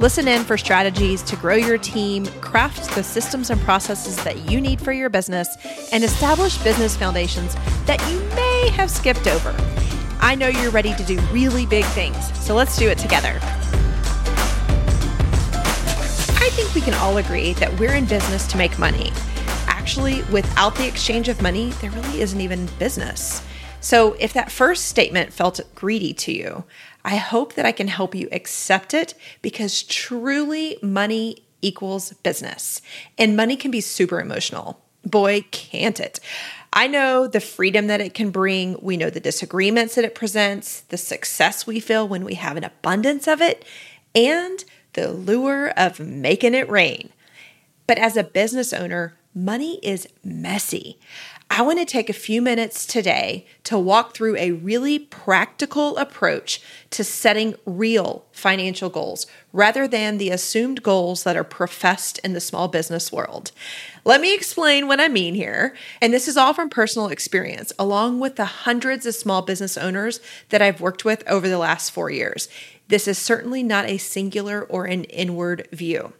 [0.00, 4.60] Listen in for strategies to grow your team, craft the systems and processes that you
[4.60, 5.56] need for your business,
[5.92, 7.56] and establish business foundations
[7.86, 9.52] that you may have skipped over.
[10.20, 13.40] I know you're ready to do really big things, so let's do it together.
[16.40, 19.10] I think we can all agree that we're in business to make money.
[19.66, 23.42] Actually, without the exchange of money, there really isn't even business.
[23.80, 26.64] So, if that first statement felt greedy to you,
[27.04, 32.82] I hope that I can help you accept it because truly money equals business.
[33.16, 34.82] And money can be super emotional.
[35.04, 36.20] Boy, can't it.
[36.72, 38.76] I know the freedom that it can bring.
[38.82, 42.64] We know the disagreements that it presents, the success we feel when we have an
[42.64, 43.64] abundance of it,
[44.14, 47.10] and the lure of making it rain.
[47.86, 50.98] But as a business owner, money is messy.
[51.58, 56.62] I want to take a few minutes today to walk through a really practical approach
[56.90, 62.40] to setting real financial goals rather than the assumed goals that are professed in the
[62.40, 63.50] small business world.
[64.04, 65.74] Let me explain what I mean here.
[66.00, 70.20] And this is all from personal experience, along with the hundreds of small business owners
[70.50, 72.48] that I've worked with over the last four years.
[72.86, 76.12] This is certainly not a singular or an inward view.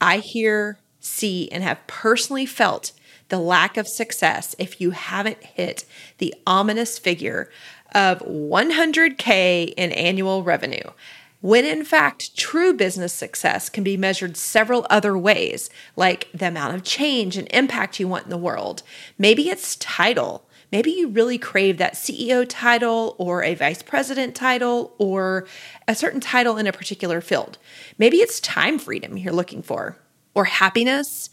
[0.00, 2.90] I hear, see, and have personally felt
[3.30, 5.84] the lack of success if you haven't hit
[6.18, 7.50] the ominous figure
[7.94, 10.90] of 100K in annual revenue.
[11.40, 16.74] When in fact, true business success can be measured several other ways, like the amount
[16.74, 18.82] of change and impact you want in the world.
[19.16, 20.46] Maybe it's title.
[20.70, 25.46] Maybe you really crave that CEO title or a vice president title or
[25.88, 27.58] a certain title in a particular field.
[27.96, 29.96] Maybe it's time freedom you're looking for
[30.34, 31.30] or happiness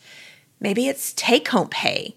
[0.59, 2.16] Maybe it's take home pay.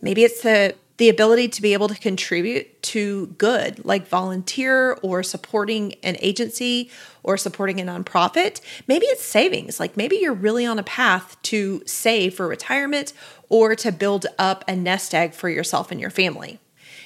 [0.00, 5.22] Maybe it's the the ability to be able to contribute to good, like volunteer or
[5.22, 6.90] supporting an agency
[7.22, 8.60] or supporting a nonprofit.
[8.88, 13.12] Maybe it's savings, like maybe you're really on a path to save for retirement
[13.48, 16.60] or to build up a nest egg for yourself and your family.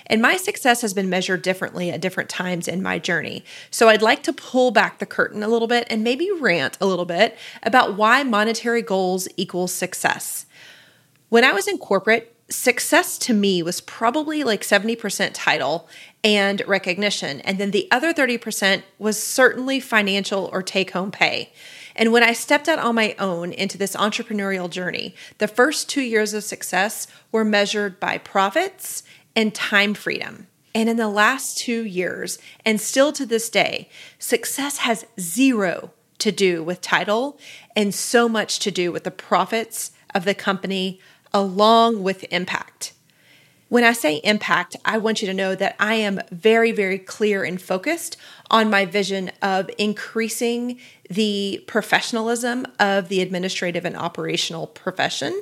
[0.07, 3.45] And my success has been measured differently at different times in my journey.
[3.71, 6.87] So I'd like to pull back the curtain a little bit and maybe rant a
[6.87, 10.47] little bit about why monetary goals equals success.
[11.31, 15.89] When I was in corporate, success to me was probably like 70% title
[16.25, 17.41] and recognition.
[17.43, 21.53] And then the other 30% was certainly financial or take home pay.
[21.95, 26.03] And when I stepped out on my own into this entrepreneurial journey, the first two
[26.03, 29.05] years of success were measured by profits
[29.37, 30.49] and time freedom.
[30.75, 36.33] And in the last two years, and still to this day, success has zero to
[36.33, 37.39] do with title
[37.77, 41.01] and so much to do with the profits of the company
[41.33, 42.93] along with impact.
[43.69, 47.45] When I say impact, I want you to know that I am very, very clear
[47.45, 48.17] and focused
[48.51, 55.41] on my vision of increasing the professionalism of the administrative and operational profession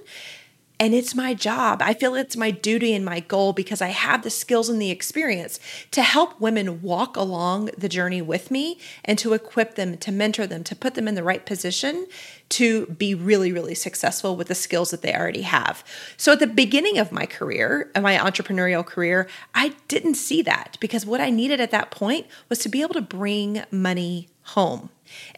[0.81, 1.83] and it's my job.
[1.83, 4.91] I feel it's my duty and my goal because I have the skills and the
[4.91, 5.59] experience
[5.91, 10.47] to help women walk along the journey with me and to equip them, to mentor
[10.47, 12.07] them, to put them in the right position
[12.51, 15.85] to be really, really successful with the skills that they already have.
[16.17, 20.77] So at the beginning of my career, of my entrepreneurial career, I didn't see that
[20.81, 24.91] because what I needed at that point was to be able to bring money home.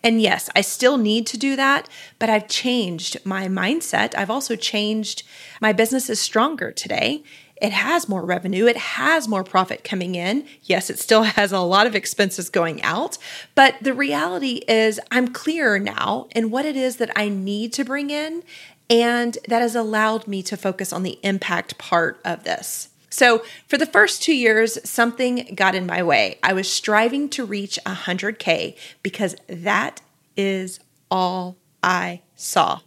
[0.03, 1.89] And yes, I still need to do that,
[2.19, 4.15] but I've changed my mindset.
[4.17, 5.23] I've also changed
[5.61, 7.23] my business is stronger today.
[7.61, 10.47] It has more revenue, it has more profit coming in.
[10.63, 13.19] Yes, it still has a lot of expenses going out,
[13.55, 17.85] but the reality is I'm clearer now in what it is that I need to
[17.85, 18.43] bring in,
[18.89, 22.89] and that has allowed me to focus on the impact part of this.
[23.11, 26.39] So, for the first two years, something got in my way.
[26.43, 30.01] I was striving to reach 100K because that
[30.37, 30.79] is
[31.11, 32.81] all I saw.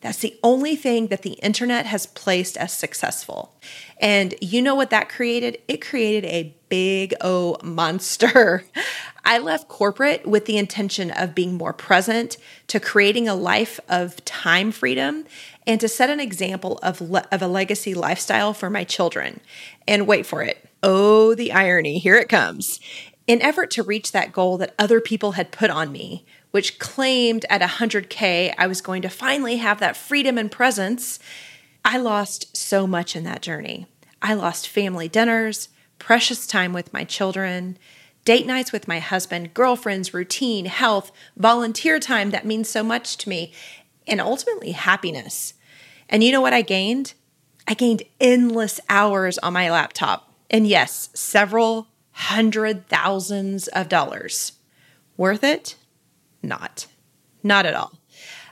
[0.00, 3.54] That's the only thing that the internet has placed as successful.
[4.00, 5.58] And you know what that created?
[5.66, 8.64] It created a big O monster.
[9.24, 12.36] I left corporate with the intention of being more present,
[12.68, 15.24] to creating a life of time freedom,
[15.66, 19.40] and to set an example of, le- of a legacy lifestyle for my children.
[19.86, 20.66] And wait for it.
[20.82, 21.98] Oh, the irony.
[21.98, 22.80] Here it comes.
[23.26, 27.44] In effort to reach that goal that other people had put on me, which claimed
[27.50, 31.18] at 100K I was going to finally have that freedom and presence,
[31.84, 33.86] I lost so much in that journey.
[34.20, 35.68] I lost family dinners,
[35.98, 37.78] precious time with my children,
[38.24, 43.28] date nights with my husband, girlfriends, routine, health, volunteer time that means so much to
[43.28, 43.52] me,
[44.06, 45.54] and ultimately happiness.
[46.08, 47.14] And you know what I gained?
[47.66, 50.32] I gained endless hours on my laptop.
[50.50, 54.52] And yes, several hundred thousands of dollars.
[55.16, 55.76] Worth it?
[56.42, 56.86] Not.
[57.42, 57.92] Not at all.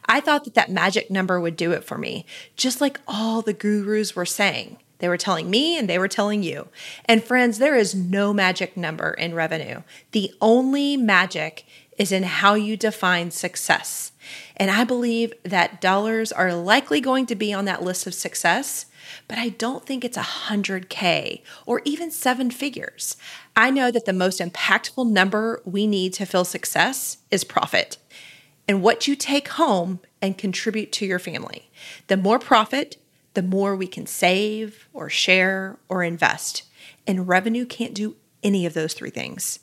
[0.09, 2.25] I thought that that magic number would do it for me,
[2.56, 4.79] just like all the gurus were saying.
[4.99, 6.69] They were telling me and they were telling you.
[7.05, 9.83] And friends, there is no magic number in revenue.
[10.12, 11.67] The only magic
[11.99, 14.12] is in how you define success.
[14.56, 18.87] And I believe that dollars are likely going to be on that list of success,
[19.29, 23.17] but I don't think it's 100K or even seven figures.
[23.55, 27.99] I know that the most impactful number we need to feel success is profit
[28.69, 31.70] and what you take home and contribute to your family.
[32.09, 32.97] The more profit,
[33.35, 36.62] the more we can save or share or invest.
[37.06, 39.61] And revenue can't do any of those three things.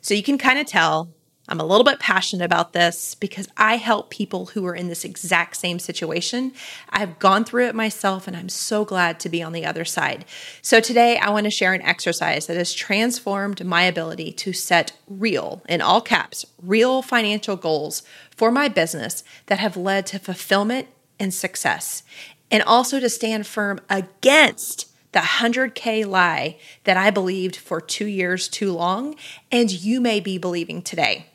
[0.00, 1.10] So you can kind of tell
[1.50, 5.04] I'm a little bit passionate about this because I help people who are in this
[5.04, 6.52] exact same situation.
[6.90, 10.24] I've gone through it myself and I'm so glad to be on the other side.
[10.62, 14.92] So today I want to share an exercise that has transformed my ability to set
[15.08, 18.04] real, in all caps, real financial goals
[18.36, 20.86] for my business that have led to fulfillment
[21.18, 22.04] and success
[22.50, 28.48] and also to stand firm against the 100K lie that I believed for two years
[28.48, 29.16] too long,
[29.50, 31.29] and you may be believing today.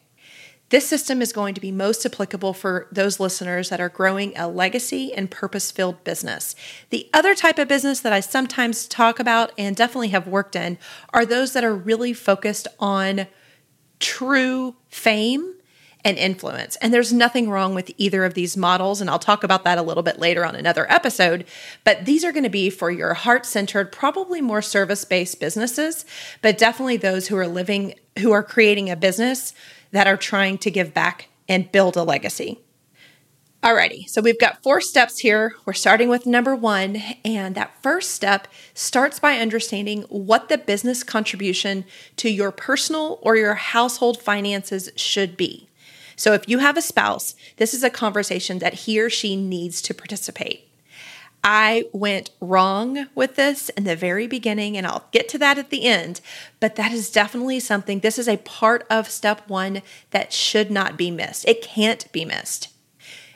[0.69, 4.47] This system is going to be most applicable for those listeners that are growing a
[4.47, 6.55] legacy and purpose filled business.
[6.89, 10.79] The other type of business that I sometimes talk about and definitely have worked in
[11.13, 13.27] are those that are really focused on
[13.99, 15.53] true fame
[16.03, 16.75] and influence.
[16.77, 19.01] And there's nothing wrong with either of these models.
[19.01, 21.45] And I'll talk about that a little bit later on another episode.
[21.83, 26.05] But these are going to be for your heart centered, probably more service based businesses,
[26.43, 29.53] but definitely those who are living, who are creating a business
[29.95, 32.59] that are trying to give back and build a legacy.
[33.63, 35.55] Alrighty, so we've got four steps here.
[35.65, 41.01] We're starting with number one, and that first step starts by understanding what the business
[41.01, 41.85] contribution
[42.17, 45.69] to your personal or your household finances should be.
[46.17, 49.81] So if you have a spouse, this is a conversation that he or she needs
[49.83, 50.67] to participate.
[51.47, 55.69] I went wrong with this in the very beginning, and I'll get to that at
[55.69, 56.19] the end.
[56.59, 60.97] But that is definitely something, this is a part of step one that should not
[60.97, 61.47] be missed.
[61.47, 62.69] It can't be missed.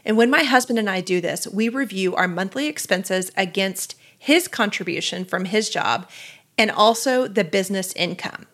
[0.03, 4.47] And when my husband and I do this, we review our monthly expenses against his
[4.47, 6.09] contribution from his job
[6.57, 8.47] and also the business income.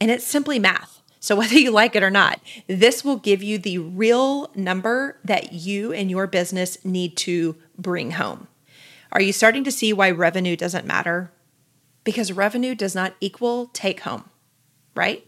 [0.00, 1.02] And it's simply math.
[1.20, 5.52] So, whether you like it or not, this will give you the real number that
[5.52, 8.48] you and your business need to bring home.
[9.12, 11.30] Are you starting to see why revenue doesn't matter?
[12.02, 14.30] Because revenue does not equal take home,
[14.94, 15.24] right?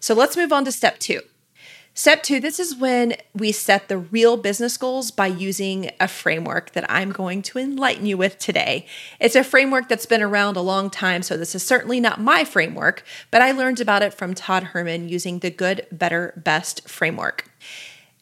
[0.00, 1.20] So, let's move on to step two.
[1.98, 6.70] Step two this is when we set the real business goals by using a framework
[6.70, 8.86] that I'm going to enlighten you with today.
[9.18, 12.44] It's a framework that's been around a long time, so this is certainly not my
[12.44, 17.50] framework, but I learned about it from Todd Herman using the Good, Better, Best framework.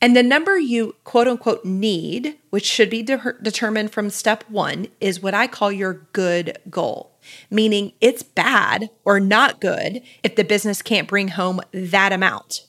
[0.00, 4.88] And the number you quote unquote need, which should be de- determined from step one,
[5.00, 7.16] is what I call your good goal,
[7.50, 12.66] meaning it's bad or not good if the business can't bring home that amount.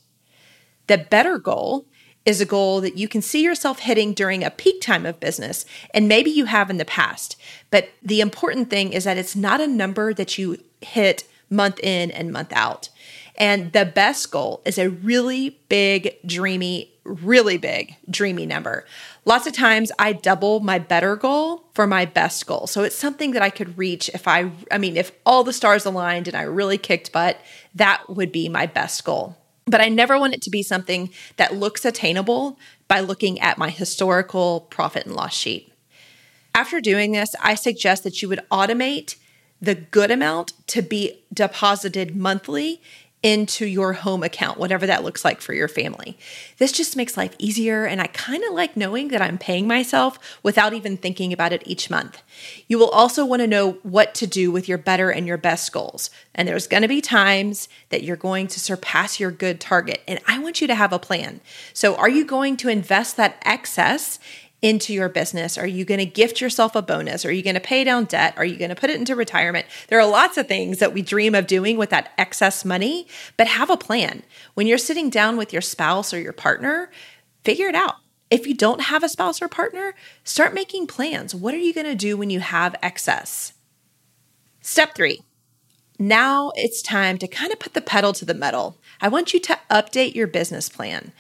[0.87, 1.85] The better goal
[2.25, 5.65] is a goal that you can see yourself hitting during a peak time of business,
[5.93, 7.37] and maybe you have in the past.
[7.71, 12.11] But the important thing is that it's not a number that you hit month in
[12.11, 12.89] and month out.
[13.37, 18.85] And the best goal is a really big, dreamy, really big, dreamy number.
[19.25, 22.65] Lots of times I double my better goal for my best goal.
[22.65, 25.85] So it's something that I could reach if I, I mean, if all the stars
[25.85, 27.39] aligned and I really kicked butt,
[27.75, 29.37] that would be my best goal.
[29.65, 33.69] But I never want it to be something that looks attainable by looking at my
[33.69, 35.71] historical profit and loss sheet.
[36.55, 39.17] After doing this, I suggest that you would automate
[39.61, 42.81] the good amount to be deposited monthly
[43.23, 46.17] into your home account, whatever that looks like for your family.
[46.59, 50.19] This just makes life easier, and I kind of like knowing that I'm paying myself
[50.43, 52.21] without even thinking about it each month.
[52.67, 55.71] You will also want to know what to do with your better and your best
[55.71, 56.11] goals.
[56.35, 60.19] And there's going to be times that you're going to surpass your good target, and
[60.27, 61.41] I want you to have a plan.
[61.73, 64.19] So, are you going to invest that excess
[64.61, 65.57] into your business?
[65.57, 67.25] Are you going to gift yourself a bonus?
[67.25, 68.33] Are you going to pay down debt?
[68.37, 69.67] Are you going to put it into retirement?
[69.87, 73.47] There are lots of things that we dream of doing with that excess money, but
[73.47, 74.23] have a plan.
[74.55, 76.89] When you're sitting down with your spouse or your partner,
[77.43, 77.95] figure it out.
[78.29, 81.33] If you don't have a spouse or partner, start making plans.
[81.33, 83.53] What are you going to do when you have excess?
[84.61, 85.21] Step three.
[85.99, 88.77] Now it's time to kind of put the pedal to the metal.
[89.01, 91.11] I want you to update your business plan.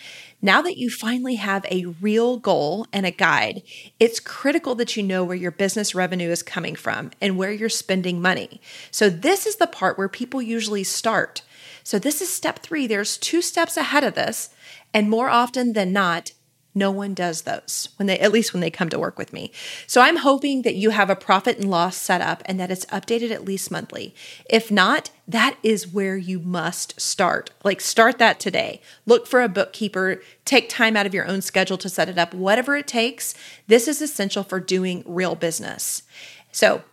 [0.41, 3.63] Now that you finally have a real goal and a guide,
[3.99, 7.69] it's critical that you know where your business revenue is coming from and where you're
[7.69, 8.61] spending money.
[8.91, 11.41] So, this is the part where people usually start.
[11.83, 12.85] So, this is step three.
[12.85, 14.51] There's two steps ahead of this.
[14.93, 16.31] And more often than not,
[16.77, 19.51] no one does those when they, at least when they come to work with me.
[19.85, 22.85] So I'm hoping that you have a profit and loss set up and that it's
[22.85, 24.13] updated at least monthly.
[24.49, 27.51] If not, that is where you must start.
[27.63, 28.81] Like start that today.
[29.05, 32.33] Look for a bookkeeper, take time out of your own schedule to set it up,
[32.33, 33.33] whatever it takes.
[33.67, 36.03] This is essential for doing real business.
[36.51, 36.83] So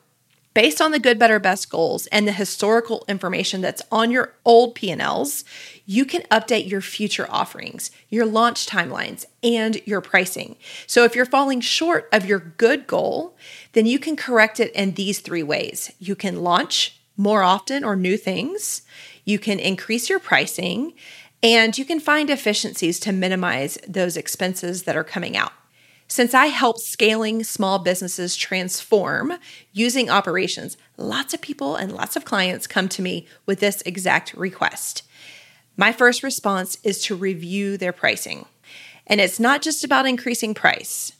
[0.55, 4.75] based on the good better best goals and the historical information that's on your old
[4.75, 5.45] p&l's
[5.85, 10.57] you can update your future offerings your launch timelines and your pricing.
[10.87, 13.37] So if you're falling short of your good goal
[13.75, 15.93] then you can correct it in these three ways.
[15.99, 18.83] You can launch more often or new things.
[19.25, 20.95] You can increase your pricing.
[21.43, 25.53] And you can find efficiencies to minimize those expenses that are coming out
[26.09, 29.35] since I help scaling small businesses transform
[29.73, 34.35] using operations, lots of people and lots of clients come to me with this exact
[34.35, 35.03] request.
[35.77, 38.47] My first response is to review their pricing.
[39.07, 41.13] And it's not just about increasing price.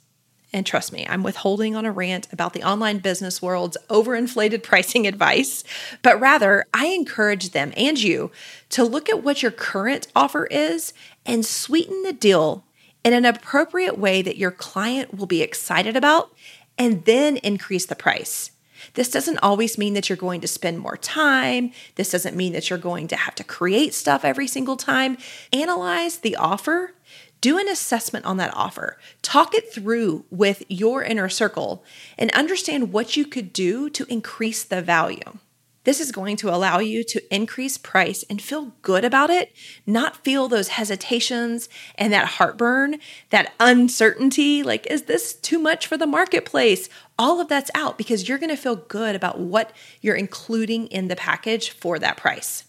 [0.53, 5.05] And trust me, I'm withholding on a rant about the online business world's overinflated pricing
[5.05, 5.65] advice,
[6.01, 8.31] but rather I encourage them and you
[8.69, 10.93] to look at what your current offer is
[11.25, 12.63] and sweeten the deal
[13.05, 16.35] in an appropriate way that your client will be excited about
[16.77, 18.51] and then increase the price.
[18.95, 21.71] This doesn't always mean that you're going to spend more time.
[21.95, 25.17] This doesn't mean that you're going to have to create stuff every single time.
[25.53, 26.95] Analyze the offer,
[27.41, 31.83] do an assessment on that offer, talk it through with your inner circle,
[32.17, 35.37] and understand what you could do to increase the value.
[35.85, 39.53] This is going to allow you to increase price and feel good about it,
[39.87, 42.97] not feel those hesitations and that heartburn,
[43.29, 46.89] that uncertainty like, is this too much for the marketplace?
[47.17, 51.07] All of that's out because you're going to feel good about what you're including in
[51.07, 52.65] the package for that price.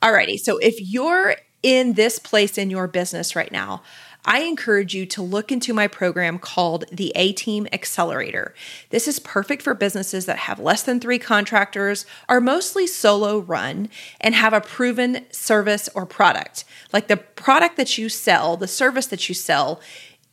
[0.00, 3.82] Alrighty, so if you're in this place in your business right now,
[4.24, 8.54] I encourage you to look into my program called the A Team Accelerator.
[8.90, 13.88] This is perfect for businesses that have less than three contractors, are mostly solo run,
[14.20, 16.64] and have a proven service or product.
[16.92, 19.80] Like the product that you sell, the service that you sell,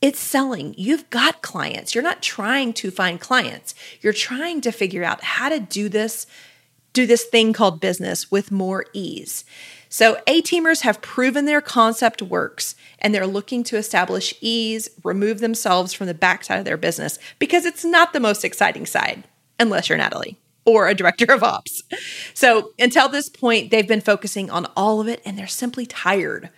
[0.02, 0.76] it's selling.
[0.78, 1.94] You've got clients.
[1.96, 3.74] You're not trying to find clients.
[4.02, 6.28] You're trying to figure out how to do this
[6.92, 9.46] do this thing called business with more ease.
[9.92, 15.40] So, A teamers have proven their concept works and they're looking to establish ease, remove
[15.40, 19.24] themselves from the backside of their business because it's not the most exciting side,
[19.60, 21.82] unless you're Natalie or a director of ops.
[22.36, 26.50] So, until this point, they've been focusing on all of it and they're simply tired.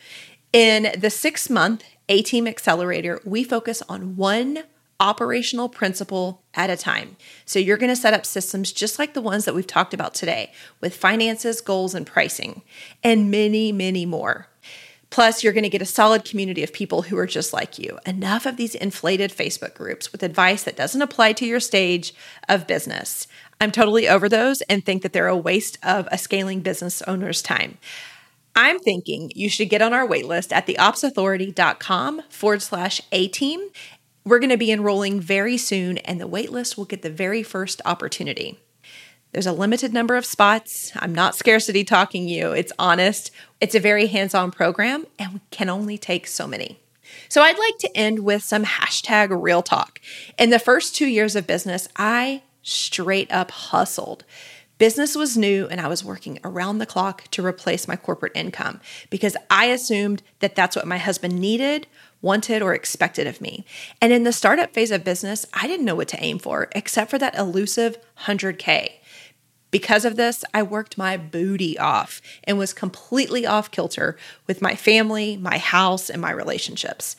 [0.52, 4.64] In the six month A Team Accelerator, we focus on one
[5.02, 7.18] operational principle at a time.
[7.44, 10.14] So you're going to set up systems just like the ones that we've talked about
[10.14, 12.62] today with finances, goals, and pricing,
[13.04, 14.48] and many, many more.
[15.10, 18.00] Plus, you're going to get a solid community of people who are just like you.
[18.06, 22.14] Enough of these inflated Facebook groups with advice that doesn't apply to your stage
[22.48, 23.28] of business.
[23.60, 27.42] I'm totally over those and think that they're a waste of a scaling business owner's
[27.42, 27.78] time.
[28.56, 33.70] I'm thinking you should get on our waitlist at theopsauthority.com forward slash A team
[34.24, 37.82] we're going to be enrolling very soon, and the waitlist will get the very first
[37.86, 38.60] opportunity.
[39.32, 40.92] There's a limited number of spots.
[40.96, 43.32] I'm not scarcity talking you, it's honest.
[43.60, 46.80] It's a very hands on program, and we can only take so many.
[47.30, 50.00] So, I'd like to end with some hashtag real talk.
[50.38, 54.24] In the first two years of business, I straight up hustled.
[54.78, 58.82] Business was new, and I was working around the clock to replace my corporate income
[59.10, 61.88] because I assumed that that's what my husband needed
[62.22, 63.66] wanted or expected of me.
[64.02, 67.10] And in the startup phase of business, I didn't know what to aim for except
[67.10, 68.92] for that elusive 100K.
[69.72, 74.76] Because of this, I worked my booty off and was completely off kilter with my
[74.76, 77.16] family, my house, and my relationships.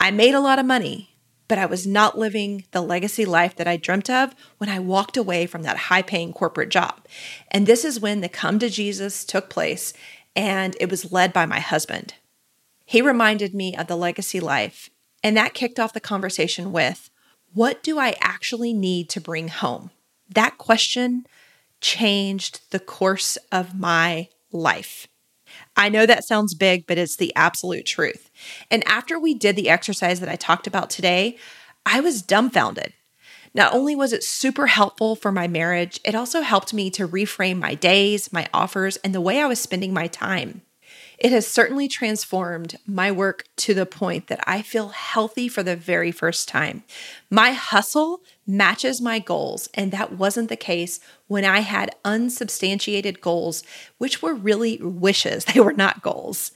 [0.00, 1.10] I made a lot of money,
[1.46, 5.16] but I was not living the legacy life that I dreamt of when I walked
[5.16, 7.06] away from that high paying corporate job.
[7.52, 9.92] And this is when the come to Jesus took place,
[10.34, 12.14] and it was led by my husband.
[12.84, 14.90] He reminded me of the legacy life,
[15.22, 17.10] and that kicked off the conversation with
[17.54, 19.90] what do I actually need to bring home?
[20.28, 21.26] That question
[21.80, 25.06] changed the course of my life.
[25.76, 28.30] I know that sounds big, but it's the absolute truth.
[28.70, 31.36] And after we did the exercise that I talked about today,
[31.84, 32.94] I was dumbfounded.
[33.54, 37.58] Not only was it super helpful for my marriage, it also helped me to reframe
[37.58, 40.62] my days, my offers, and the way I was spending my time.
[41.22, 45.76] It has certainly transformed my work to the point that I feel healthy for the
[45.76, 46.82] very first time.
[47.30, 50.98] My hustle matches my goals, and that wasn't the case
[51.28, 53.62] when I had unsubstantiated goals,
[53.98, 56.50] which were really wishes, they were not goals.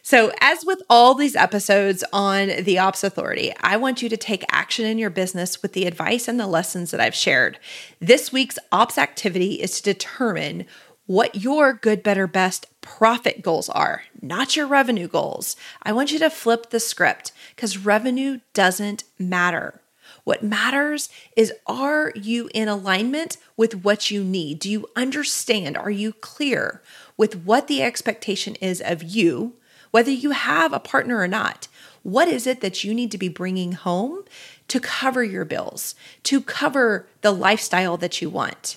[0.00, 4.42] So, as with all these episodes on the Ops Authority, I want you to take
[4.50, 7.58] action in your business with the advice and the lessons that I've shared.
[8.00, 10.64] This week's Ops activity is to determine
[11.08, 15.56] what your good, better, best profit goals are, not your revenue goals.
[15.82, 19.80] I want you to flip the script because revenue doesn't matter.
[20.24, 24.58] What matters is are you in alignment with what you need?
[24.58, 25.78] Do you understand?
[25.78, 26.82] Are you clear
[27.16, 29.54] with what the expectation is of you,
[29.90, 31.68] whether you have a partner or not?
[32.02, 34.24] What is it that you need to be bringing home
[34.68, 38.76] to cover your bills, to cover the lifestyle that you want?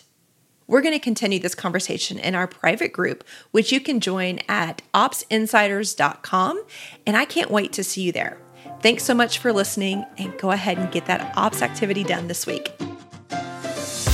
[0.67, 4.81] We're going to continue this conversation in our private group, which you can join at
[4.93, 6.63] opsinsiders.com.
[7.05, 8.37] And I can't wait to see you there.
[8.81, 12.47] Thanks so much for listening, and go ahead and get that ops activity done this
[12.47, 12.71] week.